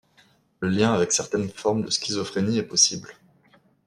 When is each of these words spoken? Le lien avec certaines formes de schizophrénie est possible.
Le 0.61 0.69
lien 0.69 0.95
avec 0.95 1.11
certaines 1.11 1.51
formes 1.51 1.83
de 1.83 1.91
schizophrénie 1.91 2.57
est 2.57 2.63
possible. 2.63 3.15